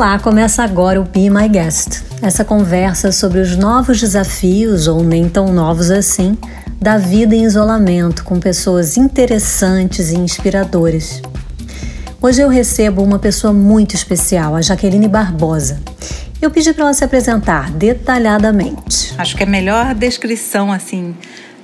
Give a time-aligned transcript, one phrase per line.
[0.00, 2.02] Olá, começa agora o Be My Guest.
[2.22, 6.38] Essa conversa sobre os novos desafios, ou nem tão novos assim,
[6.80, 11.20] da vida em isolamento com pessoas interessantes e inspiradoras.
[12.18, 15.78] Hoje eu recebo uma pessoa muito especial, a Jaqueline Barbosa.
[16.40, 19.12] Eu pedi para ela se apresentar detalhadamente.
[19.18, 21.14] Acho que a melhor descrição assim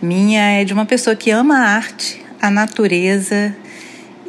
[0.03, 3.57] minha é de uma pessoa que ama a arte, a natureza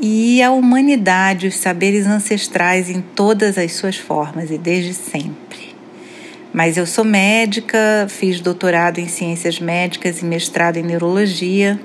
[0.02, 5.76] e a humanidade, os saberes ancestrais em todas as suas formas e desde sempre.
[6.54, 11.80] Mas eu sou médica, fiz doutorado em ciências médicas e mestrado em neurologia.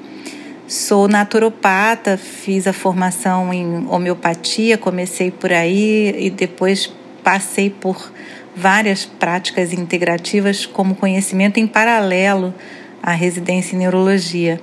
[0.67, 8.13] Sou naturopata, fiz a formação em homeopatia, comecei por aí e depois passei por
[8.55, 12.55] várias práticas integrativas como conhecimento em paralelo
[13.03, 14.61] à residência em neurologia.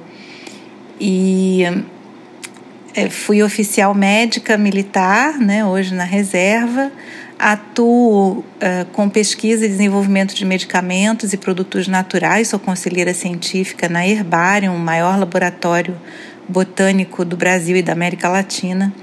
[1.00, 1.64] E
[3.10, 6.92] fui oficial médica militar, né, hoje na reserva.
[7.38, 8.44] Atuo uh,
[8.92, 12.50] com pesquisa e desenvolvimento de medicamentos e produtos naturais.
[12.50, 15.96] Sou conselheira científica na Herbarium, o maior laboratório
[16.50, 18.94] botânico do Brasil e da América Latina.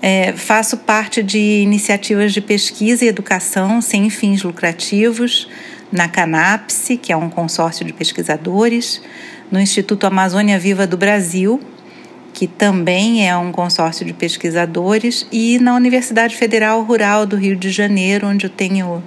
[0.00, 5.48] É, faço parte de iniciativas de pesquisa e educação sem fins lucrativos
[5.90, 9.00] na Canapse, que é um consórcio de pesquisadores,
[9.50, 11.60] no Instituto Amazônia Viva do Brasil,
[12.32, 17.70] que também é um consórcio de pesquisadores, e na Universidade Federal Rural do Rio de
[17.70, 19.02] Janeiro, onde eu tenho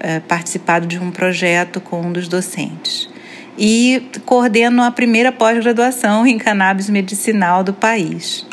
[0.00, 3.08] é, participado de um projeto com um dos docentes.
[3.56, 8.44] E coordeno a primeira pós-graduação em cannabis medicinal do país.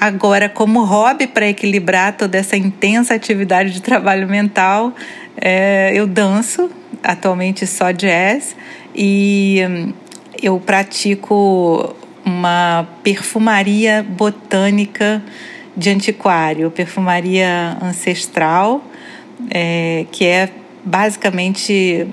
[0.00, 4.94] Agora, como hobby para equilibrar toda essa intensa atividade de trabalho mental,
[5.36, 6.70] é, eu danço,
[7.02, 8.56] atualmente só jazz,
[8.94, 9.92] e hum,
[10.42, 15.22] eu pratico uma perfumaria botânica
[15.76, 18.84] de antiquário, perfumaria ancestral,
[19.50, 20.50] é, que é
[20.84, 22.06] basicamente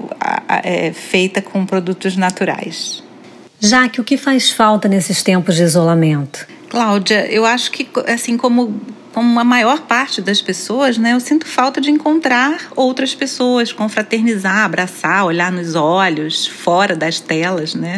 [0.64, 3.04] é, feita com produtos naturais.
[3.60, 6.48] Já que o que faz falta nesses tempos de isolamento?
[6.70, 8.80] Cláudia, eu acho que assim como
[9.14, 14.64] como a maior parte das pessoas, né, eu sinto falta de encontrar outras pessoas, confraternizar,
[14.64, 17.98] abraçar, olhar nos olhos, fora das telas, né?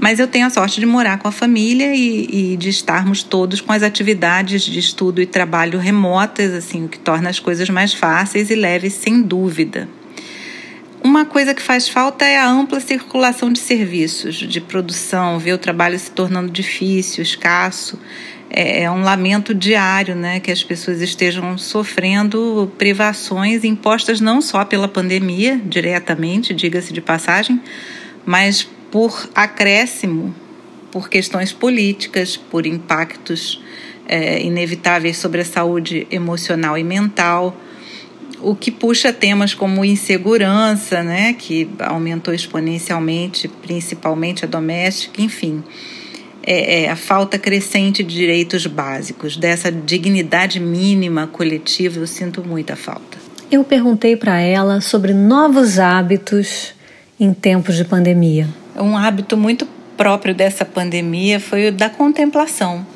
[0.00, 3.60] Mas eu tenho a sorte de morar com a família e, e, de estarmos todos
[3.60, 7.92] com as atividades de estudo e trabalho remotas, assim, o que torna as coisas mais
[7.92, 9.86] fáceis e leves, sem dúvida.
[11.04, 15.58] Uma coisa que faz falta é a ampla circulação de serviços, de produção, ver o
[15.58, 17.98] trabalho se tornando difícil, escasso.
[18.48, 24.64] É, é um lamento diário né, que as pessoas estejam sofrendo privações impostas não só
[24.64, 27.60] pela pandemia, diretamente, diga-se de passagem,
[28.24, 30.34] mas por acréscimo,
[30.90, 33.62] por questões políticas, por impactos
[34.08, 37.56] é, inevitáveis sobre a saúde emocional e mental,
[38.42, 45.62] o que puxa temas como insegurança, né, que aumentou exponencialmente, principalmente a doméstica, enfim.
[46.42, 52.74] É, é, a falta crescente de direitos básicos, dessa dignidade mínima coletiva, eu sinto muita
[52.74, 53.18] falta.
[53.50, 56.72] Eu perguntei para ela sobre novos hábitos
[57.18, 58.48] em tempos de pandemia
[58.80, 62.86] um hábito muito próprio dessa pandemia foi o da contemplação,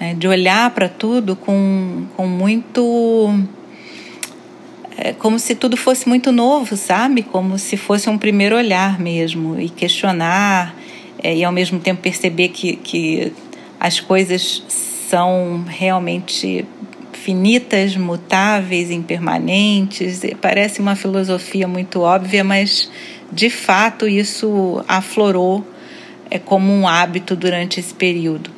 [0.00, 0.14] né?
[0.14, 3.38] de olhar para tudo com, com muito.
[4.98, 7.22] É, como se tudo fosse muito novo, sabe?
[7.22, 10.74] Como se fosse um primeiro olhar mesmo, e questionar,
[11.22, 13.32] é, e ao mesmo tempo perceber que, que
[13.78, 14.62] as coisas
[15.10, 16.64] são realmente
[17.12, 20.22] finitas, mutáveis, impermanentes.
[20.40, 22.88] Parece uma filosofia muito óbvia, mas
[23.32, 25.66] de fato isso aflorou
[26.30, 28.50] é, como um hábito durante esse período.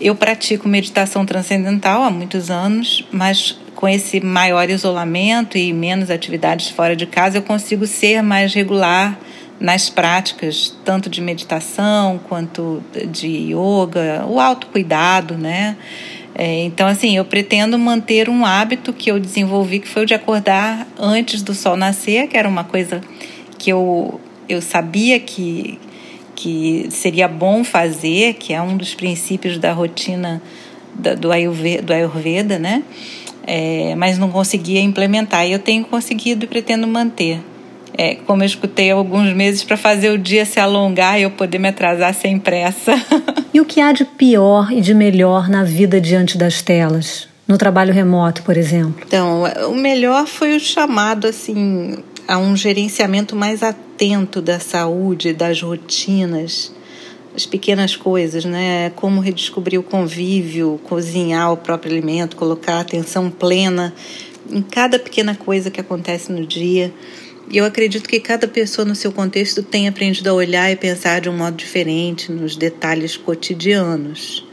[0.00, 6.68] Eu pratico meditação transcendental há muitos anos, mas com esse maior isolamento e menos atividades
[6.68, 9.18] fora de casa, eu consigo ser mais regular
[9.58, 15.76] nas práticas, tanto de meditação quanto de yoga, o autocuidado, né?
[16.34, 20.12] É, então, assim, eu pretendo manter um hábito que eu desenvolvi, que foi o de
[20.12, 23.00] acordar antes do sol nascer, que era uma coisa
[23.58, 25.78] que eu, eu sabia que,
[26.34, 30.42] que seria bom fazer, que é um dos princípios da rotina
[30.94, 32.82] da, do, Ayurveda, do Ayurveda, né?
[33.46, 35.46] É, mas não conseguia implementar.
[35.46, 37.40] E eu tenho conseguido e pretendo manter.
[37.98, 41.58] É, como eu escutei alguns meses para fazer o dia se alongar e eu poder
[41.58, 42.94] me atrasar sem pressa.
[43.54, 47.28] e o que há de pior e de melhor na vida diante das telas?
[47.48, 49.02] No trabalho remoto, por exemplo?
[49.06, 55.62] Então, o melhor foi o chamado assim a um gerenciamento mais atento da saúde, das
[55.62, 56.72] rotinas,
[57.34, 58.90] as pequenas coisas, né?
[58.96, 63.94] Como redescobrir o convívio, cozinhar o próprio alimento, colocar atenção plena
[64.50, 66.92] em cada pequena coisa que acontece no dia.
[67.48, 71.20] E eu acredito que cada pessoa no seu contexto tem aprendido a olhar e pensar
[71.20, 74.44] de um modo diferente nos detalhes cotidianos.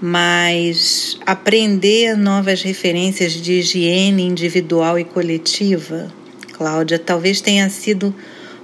[0.00, 6.12] Mas aprender novas referências de higiene individual e coletiva,
[6.56, 8.14] Cláudia, talvez tenha sido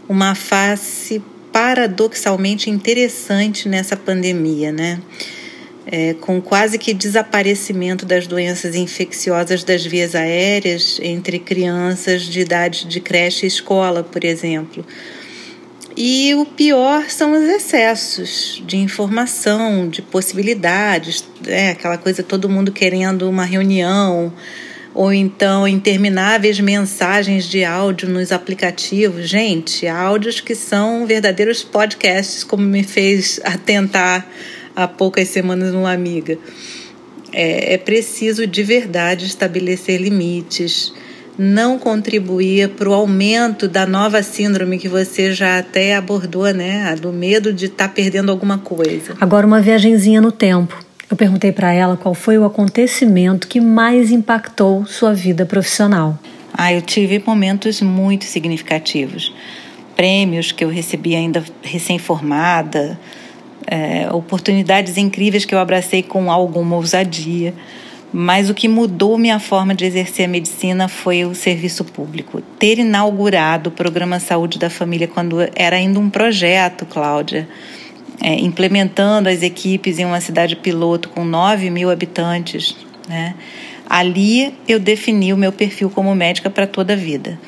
[0.09, 1.23] uma face
[1.53, 5.01] paradoxalmente interessante nessa pandemia, né?
[5.85, 12.87] É, com quase que desaparecimento das doenças infecciosas das vias aéreas entre crianças de idade
[12.87, 14.85] de creche e escola, por exemplo.
[15.97, 22.73] E o pior são os excessos de informação, de possibilidades, é, aquela coisa todo mundo
[22.73, 24.33] querendo uma reunião,
[24.95, 29.29] ou então intermináveis mensagens de áudio nos aplicativos.
[29.29, 34.27] Gente, áudios que são verdadeiros podcasts, como me fez atentar
[34.77, 36.39] há poucas semanas uma amiga.
[37.33, 40.93] É, é preciso de verdade estabelecer limites,
[41.39, 46.91] não contribuir para o aumento da nova síndrome que você já até abordou, né?
[46.91, 49.15] A do medo de estar tá perdendo alguma coisa.
[49.19, 50.92] Agora, uma viagenzinha no tempo.
[51.13, 56.19] Eu perguntei para ela qual foi o acontecimento que mais impactou sua vida profissional.
[56.55, 59.31] Ah, eu tive momentos muito significativos.
[59.95, 62.99] Prêmios que eu recebi ainda recém-formada,
[63.67, 67.53] é, oportunidades incríveis que eu abracei com alguma ousadia.
[68.11, 72.41] Mas o que mudou minha forma de exercer a medicina foi o serviço público.
[72.59, 77.47] Ter inaugurado o programa Saúde da Família quando era ainda um projeto, Cláudia
[78.23, 82.77] é, implementando as equipes em uma cidade piloto com 9 mil habitantes.
[83.09, 83.35] Né?
[83.89, 87.39] Ali eu defini o meu perfil como médica para toda a vida.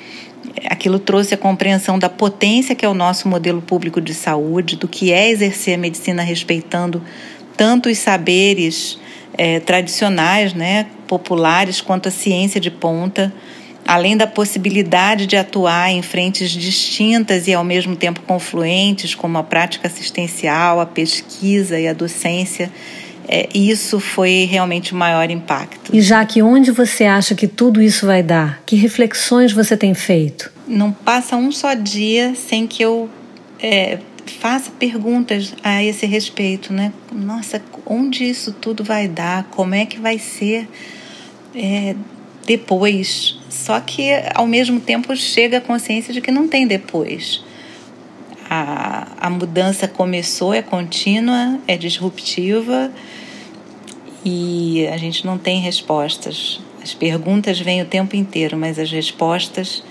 [0.68, 4.88] Aquilo trouxe a compreensão da potência que é o nosso modelo público de saúde, do
[4.88, 7.00] que é exercer a medicina respeitando
[7.56, 8.98] tanto os saberes
[9.38, 13.32] é, tradicionais, né, populares, quanto a ciência de ponta
[13.86, 19.42] além da possibilidade de atuar em frentes distintas e ao mesmo tempo confluentes, como a
[19.42, 22.70] prática assistencial, a pesquisa e a docência,
[23.28, 25.94] é, isso foi realmente o maior impacto.
[25.94, 28.62] E já que onde você acha que tudo isso vai dar?
[28.66, 30.52] Que reflexões você tem feito?
[30.66, 33.08] Não passa um só dia sem que eu
[33.62, 36.92] é, faça perguntas a esse respeito, né?
[37.12, 39.44] Nossa, onde isso tudo vai dar?
[39.44, 40.68] Como é que vai ser?
[41.54, 41.94] É,
[42.46, 43.38] depois.
[43.48, 47.42] Só que, ao mesmo tempo, chega a consciência de que não tem depois.
[48.48, 52.90] A, a mudança começou, é contínua, é disruptiva
[54.24, 56.60] e a gente não tem respostas.
[56.82, 59.82] As perguntas vêm o tempo inteiro, mas as respostas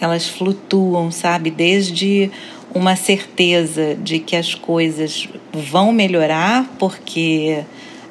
[0.00, 1.50] elas flutuam, sabe?
[1.50, 2.30] Desde
[2.72, 7.64] uma certeza de que as coisas vão melhorar, porque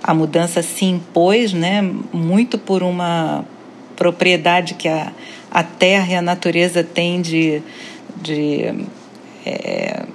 [0.03, 1.81] a mudança se impôs, né?
[2.11, 3.45] Muito por uma
[3.97, 5.11] propriedade que a,
[5.51, 7.61] a terra e a natureza têm de,
[8.21, 8.73] de
[9.45, 10.05] é,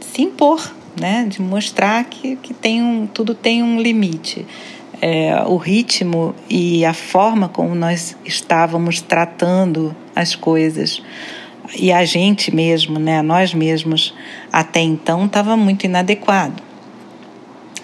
[0.00, 1.26] se impor, né?
[1.28, 4.46] de mostrar que, que tem um, tudo tem um limite.
[5.00, 11.02] É, o ritmo e a forma como nós estávamos tratando as coisas
[11.74, 14.14] e a gente mesmo, né, nós mesmos,
[14.50, 16.62] até então estava muito inadequado.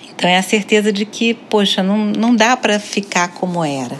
[0.08, 3.98] Então é a certeza de que, poxa, não, não dá para ficar como era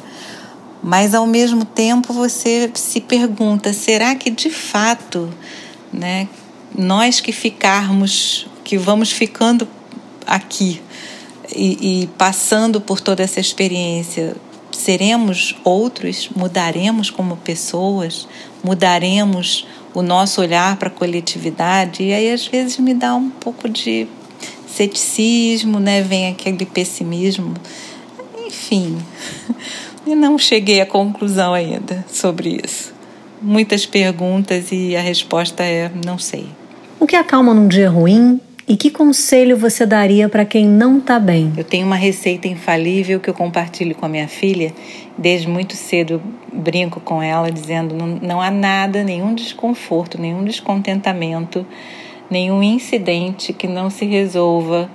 [0.83, 5.33] mas ao mesmo tempo você se pergunta: será que de fato,
[5.93, 6.29] né,
[6.77, 9.69] nós que ficarmos, que vamos ficando
[10.27, 10.81] aqui
[11.55, 14.35] e, e passando por toda essa experiência,
[14.73, 16.29] seremos outros?
[16.35, 18.27] Mudaremos como pessoas?
[18.65, 22.03] Mudaremos o nosso olhar para a coletividade?
[22.03, 24.09] E aí às vezes me dá um pouco de
[24.67, 26.03] ceticismo, né?
[26.03, 27.55] Vem aquele pessimismo.
[28.47, 28.99] Enfim,
[30.07, 32.93] e não cheguei à conclusão ainda sobre isso.
[33.41, 36.47] Muitas perguntas e a resposta é não sei.
[37.01, 41.19] O que acalma num dia ruim e que conselho você daria para quem não está
[41.19, 41.53] bem?
[41.57, 44.73] Eu tenho uma receita infalível que eu compartilho com a minha filha.
[45.19, 51.67] Desde muito cedo brinco com ela, dizendo: não, não há nada, nenhum desconforto, nenhum descontentamento,
[52.31, 54.89] nenhum incidente que não se resolva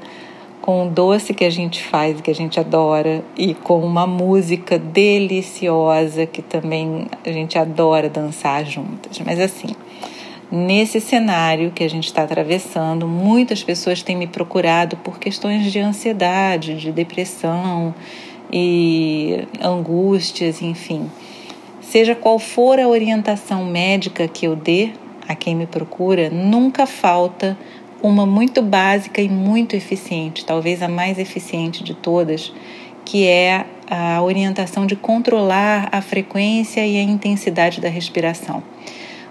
[0.67, 4.77] com um doce que a gente faz, que a gente adora, e com uma música
[4.77, 9.17] deliciosa que também a gente adora dançar juntas.
[9.25, 9.69] Mas assim,
[10.51, 15.79] nesse cenário que a gente está atravessando, muitas pessoas têm me procurado por questões de
[15.79, 17.95] ansiedade, de depressão
[18.51, 21.09] e angústias, enfim.
[21.79, 24.89] Seja qual for a orientação médica que eu dê
[25.29, 27.57] a quem me procura, nunca falta
[28.01, 32.53] uma muito básica e muito eficiente, talvez a mais eficiente de todas,
[33.03, 38.61] que é a orientação de controlar a frequência e a intensidade da respiração.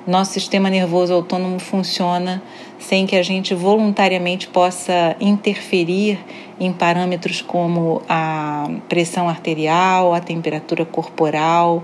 [0.07, 2.43] Nosso sistema nervoso autônomo funciona
[2.79, 6.19] sem que a gente voluntariamente possa interferir
[6.61, 11.83] em parâmetros como a pressão arterial, a temperatura corporal,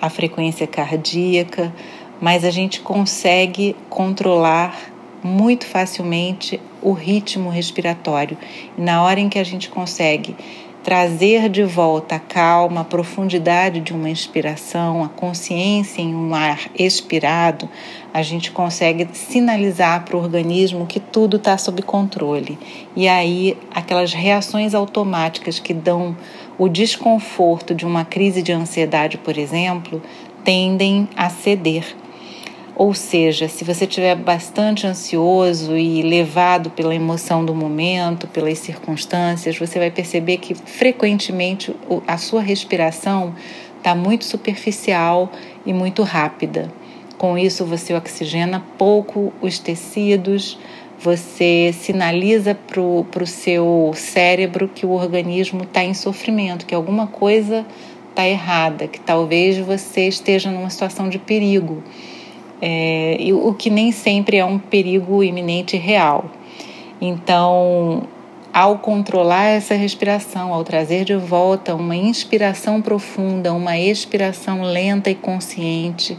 [0.00, 1.72] a frequência cardíaca,
[2.20, 4.93] mas a gente consegue controlar
[5.24, 8.36] muito facilmente o ritmo respiratório.
[8.76, 10.36] E na hora em que a gente consegue
[10.84, 16.60] trazer de volta a calma, a profundidade de uma inspiração, a consciência em um ar
[16.78, 17.66] expirado,
[18.12, 22.58] a gente consegue sinalizar para o organismo que tudo está sob controle.
[22.94, 26.14] E aí, aquelas reações automáticas que dão
[26.58, 30.02] o desconforto de uma crise de ansiedade, por exemplo,
[30.44, 31.96] tendem a ceder.
[32.76, 39.56] Ou seja, se você estiver bastante ansioso e levado pela emoção do momento, pelas circunstâncias,
[39.56, 43.32] você vai perceber que frequentemente a sua respiração
[43.78, 45.30] está muito superficial
[45.64, 46.68] e muito rápida.
[47.16, 50.58] Com isso, você oxigena pouco os tecidos,
[50.98, 57.64] você sinaliza para o seu cérebro que o organismo está em sofrimento, que alguma coisa
[58.10, 61.80] está errada, que talvez você esteja numa situação de perigo
[62.66, 66.24] é, o que nem sempre é um perigo iminente real.
[66.98, 68.04] Então,
[68.50, 75.14] ao controlar essa respiração, ao trazer de volta uma inspiração profunda, uma expiração lenta e
[75.14, 76.16] consciente,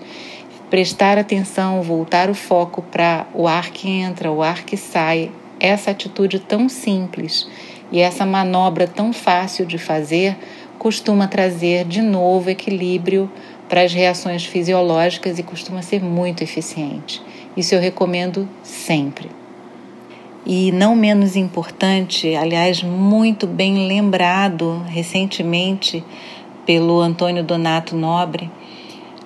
[0.70, 5.90] prestar atenção, voltar o foco para o ar que entra, o ar que sai, essa
[5.90, 7.48] atitude tão simples
[7.92, 10.38] e essa manobra tão fácil de fazer
[10.78, 13.32] costuma trazer de novo equilíbrio
[13.68, 17.22] para as reações fisiológicas e costuma ser muito eficiente.
[17.56, 19.30] Isso eu recomendo sempre.
[20.46, 26.04] E não menos importante, aliás, muito bem lembrado recentemente
[26.66, 28.52] pelo Antônio Donato Nobre,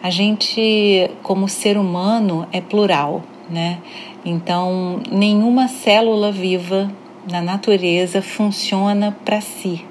[0.01, 3.79] a gente, como ser humano, é plural, né?
[4.23, 6.89] Então, nenhuma célula viva
[7.29, 9.85] na natureza funciona para si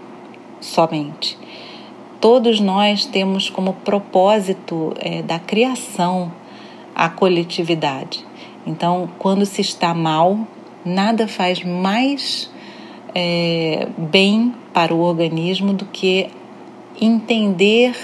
[0.61, 1.37] somente
[2.20, 6.32] todos nós temos como propósito é, da criação
[6.94, 8.25] a coletividade.
[8.66, 10.38] Então, quando se está mal,
[10.84, 12.50] nada faz mais
[13.14, 16.28] é, bem para o organismo do que
[17.00, 17.94] entender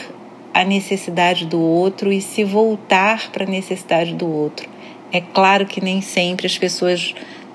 [0.53, 4.69] a necessidade do outro e se voltar para a necessidade do outro.
[5.13, 7.15] É claro que nem sempre as pessoas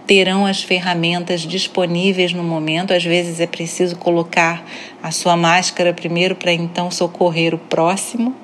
[0.09, 2.95] terão as ferramentas disponíveis no momento.
[2.95, 4.65] Às vezes é preciso colocar
[5.03, 8.35] a sua máscara primeiro para então socorrer o próximo.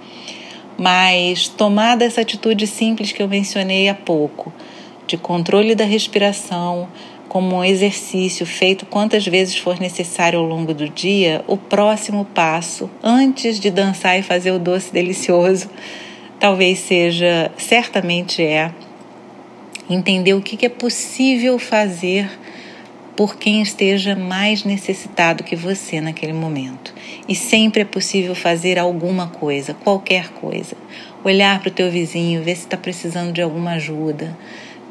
[0.77, 4.53] Mas tomada essa atitude simples que eu mencionei há pouco,
[5.07, 6.87] de controle da respiração,
[7.27, 12.91] como um exercício feito quantas vezes for necessário ao longo do dia, o próximo passo,
[13.01, 15.67] antes de dançar e fazer o doce delicioso,
[16.39, 18.71] talvez seja, certamente é,
[19.89, 22.29] entender o que é possível fazer
[23.15, 26.93] por quem esteja mais necessitado que você naquele momento.
[27.27, 30.75] E sempre é possível fazer alguma coisa, qualquer coisa.
[31.23, 34.37] Olhar para o teu vizinho, ver se está precisando de alguma ajuda,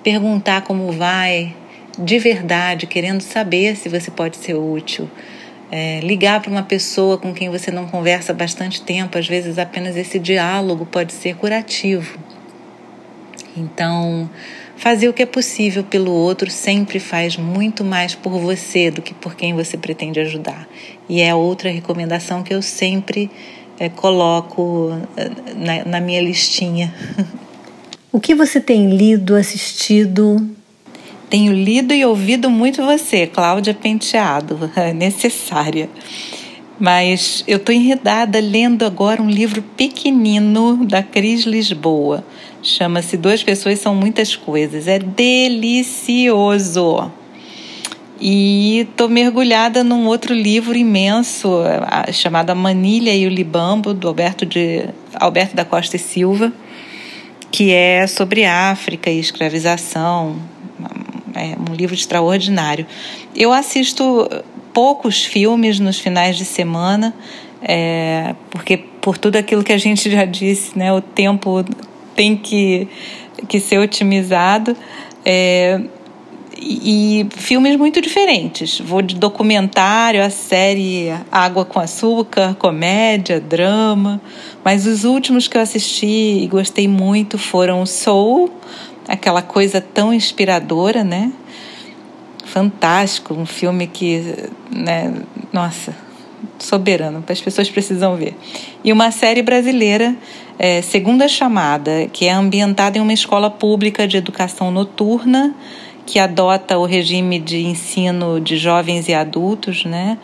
[0.03, 1.55] perguntar como vai,
[1.99, 5.09] de verdade, querendo saber se você pode ser útil.
[5.71, 9.59] É, ligar para uma pessoa com quem você não conversa há bastante tempo, às vezes
[9.59, 12.19] apenas esse diálogo pode ser curativo.
[13.57, 14.29] Então,
[14.77, 19.15] Fazer o que é possível pelo outro sempre faz muito mais por você do que
[19.15, 20.69] por quem você pretende ajudar.
[21.09, 23.31] E é outra recomendação que eu sempre
[23.79, 26.95] é, coloco eh, na, na minha listinha.
[28.13, 30.49] O que você tem lido, assistido?
[31.29, 35.89] Tenho lido e ouvido muito você, Cláudia Penteado, é necessária.
[36.79, 42.25] Mas eu estou enredada lendo agora um livro pequenino da Cris Lisboa.
[42.63, 44.89] Chama-se Duas Pessoas São Muitas Coisas.
[44.89, 46.33] É delicioso.
[48.21, 51.61] E estou mergulhada num outro livro imenso
[52.13, 56.53] chamado A Manilha e o Libambo, do Alberto, de, Alberto da Costa e Silva,
[57.51, 60.37] que é sobre África e escravização.
[61.35, 62.87] É um livro extraordinário.
[63.35, 64.29] Eu assisto
[64.75, 67.15] poucos filmes nos finais de semana,
[67.63, 71.65] é, porque por tudo aquilo que a gente já disse, né, o tempo
[72.15, 72.87] tem que,
[73.49, 74.77] que ser otimizado.
[75.25, 75.81] É,
[76.57, 78.81] e, e filmes muito diferentes.
[78.81, 84.21] Vou de documentário a série Água com Açúcar, comédia, drama.
[84.65, 88.51] Mas os últimos que eu assisti e gostei muito foram Soul,
[89.07, 91.33] aquela coisa tão inspiradora, né?
[92.55, 95.13] Fantástico, um filme que, né,
[95.53, 95.93] nossa,
[96.57, 98.37] soberano, as pessoas precisam ver.
[98.85, 100.15] E uma série brasileira,
[100.57, 105.53] é, Segunda Chamada, que é ambientada em uma escola pública de educação noturna,
[106.07, 110.17] que adota o regime de ensino de jovens e adultos, né,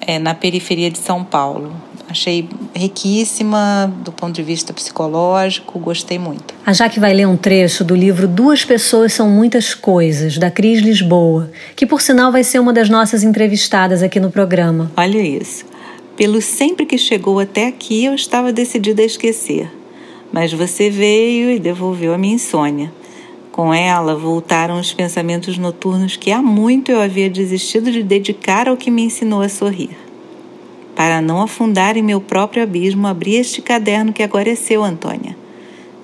[0.00, 1.76] é, na periferia de São Paulo.
[2.08, 6.54] Achei riquíssima do ponto de vista psicológico, gostei muito.
[6.64, 10.80] A Jaque vai ler um trecho do livro Duas Pessoas São Muitas Coisas, da Cris
[10.80, 14.90] Lisboa, que por sinal vai ser uma das nossas entrevistadas aqui no programa.
[14.96, 15.66] Olha isso.
[16.16, 19.70] Pelo sempre que chegou até aqui, eu estava decidida a esquecer.
[20.32, 22.90] Mas você veio e devolveu a minha insônia.
[23.52, 28.76] Com ela voltaram os pensamentos noturnos que há muito eu havia desistido de dedicar ao
[28.76, 30.07] que me ensinou a sorrir.
[30.98, 35.36] Para não afundar em meu próprio abismo, abri este caderno que agora é seu, Antônia.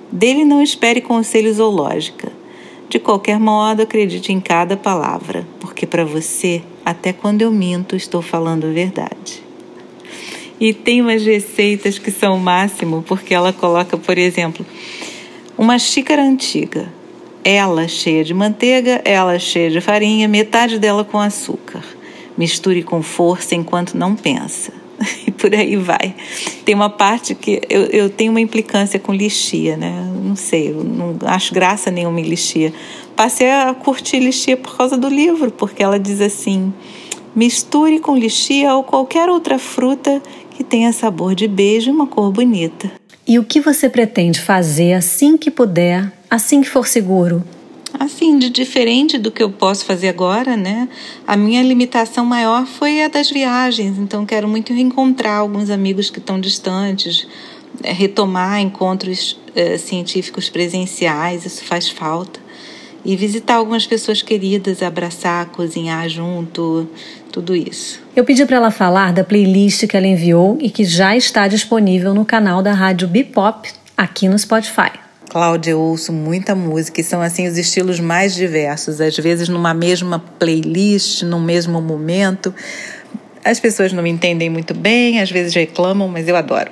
[0.09, 2.31] Dele não espere conselho zoológica.
[2.87, 8.21] De qualquer modo, acredite em cada palavra, porque para você, até quando eu minto, estou
[8.21, 9.43] falando a verdade.
[10.61, 14.65] E tem umas receitas que são o máximo, porque ela coloca, por exemplo,
[15.57, 16.87] uma xícara antiga,
[17.43, 21.83] ela cheia de manteiga, ela cheia de farinha, metade dela com açúcar.
[22.37, 24.84] Misture com força enquanto não pensa.
[25.27, 26.15] e por aí vai.
[26.63, 30.11] Tem uma parte que eu, eu tenho uma implicância com lixia, né?
[30.23, 32.73] Não sei, eu não acho graça nenhuma em lixia.
[33.15, 36.73] Passei a curtir lixia por causa do livro, porque ela diz assim:
[37.35, 40.21] misture com lixia ou qualquer outra fruta
[40.51, 42.91] que tenha sabor de beijo e uma cor bonita.
[43.27, 47.43] E o que você pretende fazer assim que puder, assim que for seguro?
[47.99, 50.87] Assim, de diferente do que eu posso fazer agora, né?
[51.25, 56.19] A minha limitação maior foi a das viagens, então quero muito reencontrar alguns amigos que
[56.19, 57.27] estão distantes,
[57.83, 62.39] é, retomar encontros é, científicos presenciais, isso faz falta.
[63.03, 66.89] E visitar algumas pessoas queridas, abraçar, cozinhar junto,
[67.31, 67.99] tudo isso.
[68.15, 72.15] Eu pedi para ela falar da playlist que ela enviou e que já está disponível
[72.15, 75.04] no canal da Rádio Bipop aqui no Spotify.
[75.35, 79.73] Cláudia, eu ouço muita música e são assim os estilos mais diversos, às vezes numa
[79.73, 82.55] mesma playlist, num mesmo momento.
[83.43, 86.71] As pessoas não me entendem muito bem, às vezes reclamam, mas eu adoro.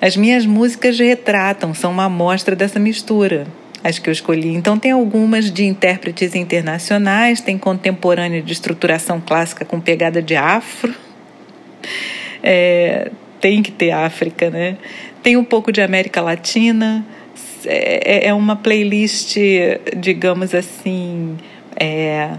[0.00, 3.44] As minhas músicas retratam, são uma amostra dessa mistura,
[3.82, 4.54] as que eu escolhi.
[4.54, 10.94] Então, tem algumas de intérpretes internacionais, tem contemporânea de estruturação clássica com pegada de afro.
[12.40, 14.76] É, tem que ter África, né?
[15.24, 17.04] Tem um pouco de América Latina,
[17.66, 19.36] é, é, é uma playlist,
[19.96, 21.36] digamos assim,
[21.78, 22.30] é,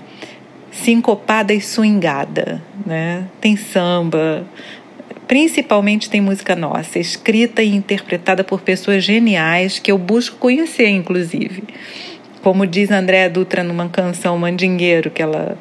[0.71, 3.25] sincopada e swingada, né?
[3.41, 4.45] Tem samba,
[5.27, 11.63] principalmente tem música nossa, escrita e interpretada por pessoas geniais que eu busco conhecer, inclusive.
[12.41, 15.57] Como diz Andréa Dutra numa canção Mandingueiro, que ela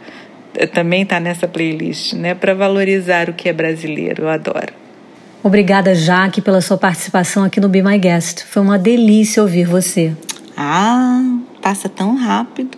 [0.55, 2.35] eh, também está nessa playlist, né?
[2.35, 4.86] Para valorizar o que é brasileiro, eu adoro.
[5.43, 8.45] Obrigada, Jaque, pela sua participação aqui no Be My Guest.
[8.45, 10.13] Foi uma delícia ouvir você.
[10.57, 11.23] Ah,
[11.63, 12.77] passa tão rápido.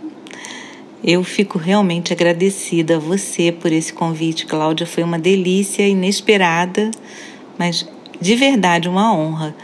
[1.03, 4.87] Eu fico realmente agradecida a você por esse convite, Cláudia.
[4.87, 6.91] Foi uma delícia, inesperada,
[7.57, 7.89] mas
[8.21, 9.55] de verdade uma honra.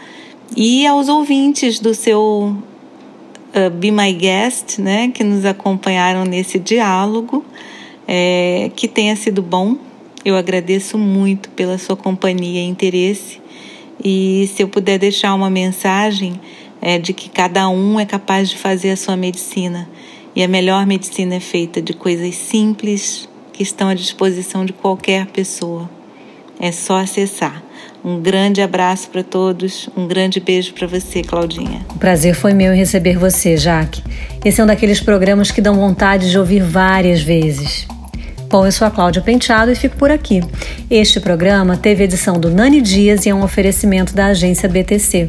[0.57, 2.57] E aos ouvintes do seu
[3.55, 7.45] uh, Be My Guest, né, que nos acompanharam nesse diálogo,
[8.07, 9.77] é, que tenha sido bom
[10.25, 13.41] eu agradeço muito pela sua companhia e interesse.
[14.03, 16.41] E se eu puder deixar uma mensagem
[16.81, 19.89] é de que cada um é capaz de fazer a sua medicina.
[20.37, 25.27] E a melhor medicina é feita de coisas simples que estão à disposição de qualquer
[25.27, 25.89] pessoa.
[26.61, 27.63] É só acessar.
[28.05, 31.87] Um grande abraço para todos, um grande beijo para você, Claudinha.
[31.95, 34.03] O prazer foi meu em receber você, Jaque.
[34.45, 37.87] Esse é um daqueles programas que dão vontade de ouvir várias vezes.
[38.55, 40.41] Bom, eu sou a Cláudia Penteado e fico por aqui.
[40.89, 45.29] Este programa teve edição do Nani Dias e é um oferecimento da agência BTC.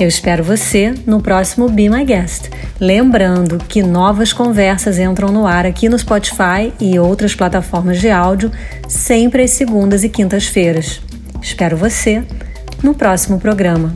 [0.00, 2.48] Eu espero você no próximo Be My Guest.
[2.80, 8.50] Lembrando que novas conversas entram no ar aqui no Spotify e outras plataformas de áudio,
[8.88, 11.02] sempre às segundas e quintas-feiras.
[11.42, 12.24] Espero você
[12.82, 13.94] no próximo programa.